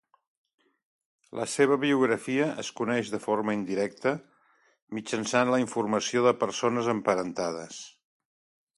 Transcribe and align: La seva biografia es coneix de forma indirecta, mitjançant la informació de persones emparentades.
La 1.39 1.45
seva 1.55 1.77
biografia 1.83 2.47
es 2.63 2.71
coneix 2.79 3.11
de 3.17 3.21
forma 3.27 3.55
indirecta, 3.59 4.15
mitjançant 5.01 5.55
la 5.55 5.63
informació 5.67 6.27
de 6.31 6.37
persones 6.47 6.95
emparentades. 6.99 7.85